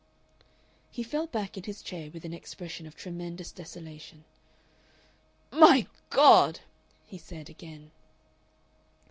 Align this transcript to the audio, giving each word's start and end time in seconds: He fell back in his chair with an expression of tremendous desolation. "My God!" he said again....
He 0.89 1.03
fell 1.03 1.27
back 1.27 1.57
in 1.57 1.65
his 1.65 1.83
chair 1.83 2.09
with 2.09 2.25
an 2.25 2.33
expression 2.33 2.87
of 2.87 2.95
tremendous 2.95 3.51
desolation. 3.51 4.23
"My 5.51 5.85
God!" 6.09 6.61
he 7.05 7.19
said 7.19 7.51
again.... 7.51 7.91